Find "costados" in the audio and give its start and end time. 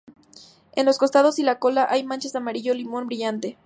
0.97-1.37